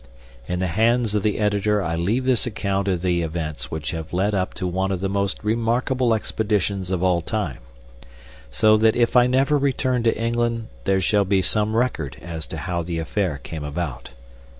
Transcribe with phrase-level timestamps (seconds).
[0.47, 4.11] In the hands of the editor I leave this account of the events which have
[4.11, 7.59] led up to one of the most remarkable expeditions of all time,
[8.49, 12.57] so that if I never return to England there shall be some record as to
[12.57, 14.09] how the affair came about.